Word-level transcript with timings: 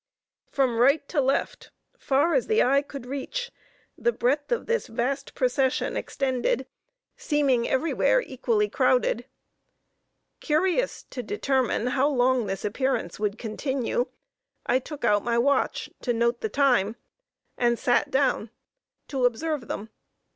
From 0.49 0.79
right 0.79 1.07
to 1.09 1.21
left, 1.21 1.69
far 1.95 2.33
as 2.33 2.47
the 2.47 2.63
eye 2.63 2.81
could 2.81 3.05
reach, 3.05 3.51
the 3.95 4.11
breadth 4.11 4.51
of 4.51 4.65
this 4.65 4.87
vast 4.87 5.35
procession 5.35 5.95
extended, 5.95 6.65
seeming 7.17 7.69
everywhere 7.69 8.19
equally 8.19 8.67
crowded. 8.67 9.25
Curious 10.39 11.03
to 11.11 11.21
determine 11.21 11.85
how 11.85 12.07
long 12.07 12.47
this 12.47 12.65
appearance 12.65 13.19
would 13.19 13.37
continue, 13.37 14.07
I 14.65 14.79
took 14.79 15.05
out 15.05 15.23
my 15.23 15.37
watch 15.37 15.91
to 16.01 16.13
note 16.13 16.41
the 16.41 16.49
time, 16.49 16.95
and 17.55 17.77
sat 17.77 18.09
down 18.09 18.49
to, 19.09 19.25
observe 19.25 19.67
them. 19.67 19.89